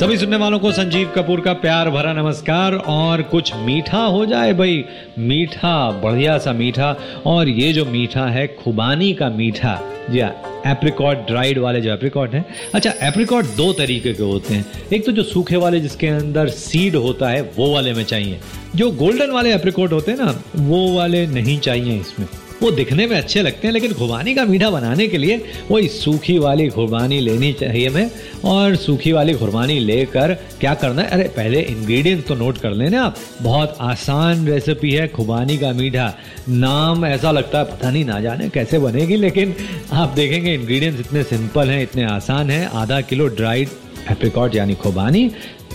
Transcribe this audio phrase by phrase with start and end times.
[0.00, 4.52] सभी सुनने वालों को संजीव कपूर का प्यार भरा नमस्कार और कुछ मीठा हो जाए
[4.52, 4.84] भाई।
[5.18, 9.80] मीठा, बढ़िया सा मीठा और ये जो मीठा है, खुबानी का मीठा।
[10.10, 12.44] जी हाँ एप्रिकॉट ड्राइड वाले जो एप्रिकॉट हैं।
[12.74, 16.96] अच्छा एप्रिकॉट दो तरीके के होते हैं। एक तो जो सूखे वाले जिसके अंदर सीड
[16.96, 18.40] होता है, वो वाले में चाहिए।
[18.76, 22.26] जो गोल्डन वाले एप्रिकॉट होते हैं ना, वो वाले नहीं चाहिए इसमें।
[22.62, 25.36] वो दिखने में अच्छे लगते हैं, लेकिन खुबानी का मीठा बनाने के लिए
[25.70, 28.10] वही सूखी वाली खुरबानी लेनी चाहिए हमें।
[28.44, 31.08] और सूखी वाली खुरबानी लेकर क्या करना है?
[31.08, 36.12] अरे, पहले इंग्रेडिएंट्स तो नोट कर लेना आप। बहुत आसान रेसिपी है खुबानी का मीठा।
[36.48, 39.54] नाम ऐसा लगता है, पता नहीं ना जाने कैसे बनेगी, लेकिन
[39.92, 43.68] आप देखेंगे इंग्रेडिएंट्स इतने सिंपल हैं, इतने आसान हैं। आधा किलो ड्राइड
[44.10, 45.30] एप्रिकॉट यानी खुबानी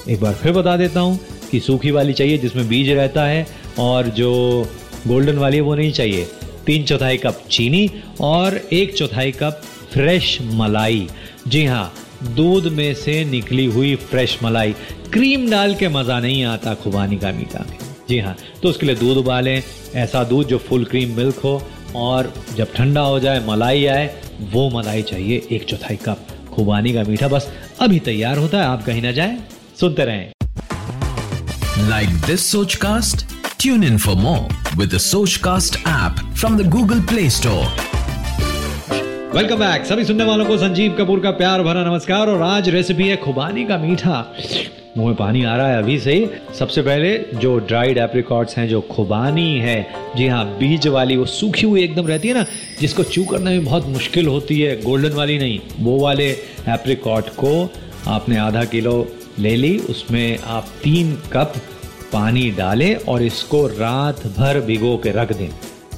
[0.09, 1.19] एक बार फिर बता देता हूँ
[1.51, 3.47] कि सूखी वाली चाहिए जिसमें बीज रहता है,
[3.79, 4.31] और जो
[5.07, 6.27] गोल्डन वाली है वो नहीं चाहिए।
[6.65, 7.89] तीन चौथाई कप चीनी
[8.21, 9.61] और एक चौथाई कप
[9.93, 11.07] फ्रेश मलाई।
[11.47, 11.93] जी हाँ
[12.35, 14.71] दूध में से निकली हुई फ्रेश मलाई।
[15.13, 17.77] क्रीम डाल के मज़ा नहीं आता खुबानी का मीठा। में
[18.09, 19.61] जी हाँ तो उसके लिए दूध उबालें।
[19.95, 21.61] ऐसा दूध जो फुल क्रीम मिल्क हो
[21.95, 27.03] और जब ठंडा हो जाए, मलाई आए, वो मलाई चाहिए। एक चौथाई कप खुबानी का
[27.03, 29.37] मीठा। बस अभी तैयार होता है, आप कहीं ना जाए,
[29.79, 30.31] सुनते रहें।
[31.89, 33.30] Like this Sochcast?
[33.61, 37.65] Tune in for more with the Sochcast app from the Google Play Store.
[39.35, 43.07] Welcome back सभी सुनने वालों को संजीव कपूर का प्यार भरा नमस्कार और आज रेसिपी
[43.07, 44.17] है खुबानी का मीठा।
[44.97, 46.15] मुँह में पानी आ रहा है अभी से
[46.59, 49.81] सबसे पहले जो ड्राइड एप्रिकॉट्स हैं, जो खुबानी है,
[50.17, 52.45] जी हाँ बीज वाली, वो सूखी हुई एकदम रहती है ना,
[52.79, 56.29] जिसको चू करने में बहुत मुश्किल होती है गोल्डन वाली नहीं। वो वाले
[56.69, 57.53] एप्रिकॉट को
[58.07, 58.95] आपने आधा किलो
[59.39, 61.53] ले ली, उसमें आप तीन कप
[62.13, 65.49] पानी डालें और इसको रात भर भिगो के रख दें।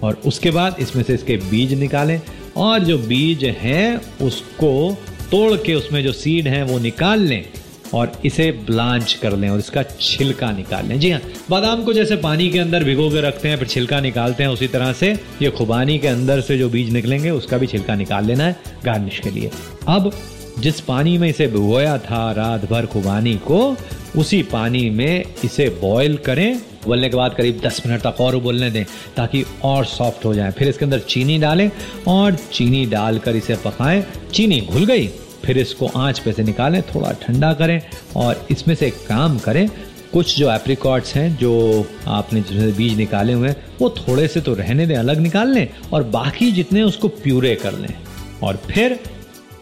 [0.03, 2.19] और उसके बाद इसमें से इसके बीज निकालें।
[2.57, 4.97] और जो बीज हैं, उसको
[5.31, 7.45] तोड़ के उसमें जो सीड हैं, वो निकाल लें
[7.93, 12.15] और इसे ब्लांच कर लें और इसका छिलका निकाल लें। जी हाँ बादाम को जैसे
[12.15, 15.49] पानी के अंदर भिगो के रखते हैं, फिर छिलका निकालते हैं उसी तरह से, ये
[15.49, 19.31] खुबानी के अंदर से जो बीज निकलेंगे, उसका भी छिलका निकाल लेना है गार्निश के
[19.31, 19.51] लिए।
[19.87, 20.11] अब
[20.59, 23.77] जिस पानी में इसे भिगोया था रात भर खुबानी को,
[24.17, 28.71] उसी पानी में इसे बॉईल करें। उबलने के बाद करीब 10 मिनट तक और उबलने
[28.71, 28.85] दें
[29.17, 31.71] ताकि और सॉफ्ट हो जाए। फिर इसके अंदर चीनी डालें
[32.07, 35.07] और चीनी डालकर इसे पकाएँ। चीनी घुल गई,
[35.45, 37.81] फिर इसको आँच पे से निकालें, थोड़ा ठंडा करें
[38.15, 39.69] और इसमें से काम करें।
[40.13, 44.53] कुछ जो एप्रिकॉट्स हैं, जो आपने जिसमें बीज निकाले हुए हैं, वो थोड़े से तो
[44.53, 47.95] रहने दें, अलग निकाल लें और बाकी जितने उसको प्यूरे कर लें।
[48.43, 48.99] और फिर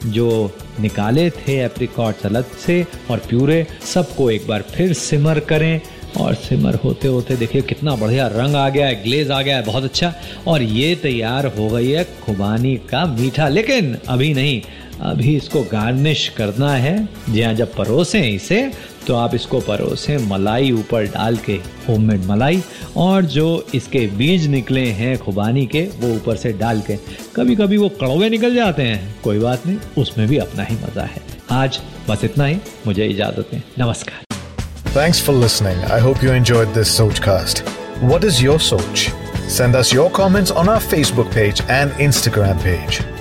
[0.06, 5.81] जो निकाले थे एप्रिकॉट्स अलग से और प्यूरे, सबको एक बार फिर सिमर करें।
[6.17, 9.63] और सिमर होते होते देखिए कितना बढ़िया रंग आ गया है, ग्लेज आ गया है,
[9.63, 10.13] बहुत अच्छा।
[10.47, 14.62] और ये तैयार हो गई है खुबानी का मीठा, लेकिन अभी नहीं
[15.01, 16.95] अभी इसको गार्निश करना है
[17.29, 18.72] जी हाँ जब परोसें इसे
[19.07, 21.53] तो आप इसको परोसें मलाई ऊपर डाल के
[21.88, 22.62] होममेड मलाई,
[22.97, 26.97] और जो इसके बीज निकले हैं खुबानी के, वो ऊपर से डाल के
[27.35, 31.03] कभी कभी वो कड़वे निकल जाते हैं कोई बात नहीं, उसमें भी अपना ही मज़ा
[31.03, 31.79] है आज
[32.09, 32.57] बस इतना ही
[32.88, 34.25] मुझे इजाज़त दें नमस्कार
[34.94, 35.78] Thanks for listening.
[35.89, 37.62] I hope you enjoyed this Sochcast.
[38.03, 39.07] What is your Soch?
[39.50, 43.01] Send us your comments on our Facebook page and Instagram page.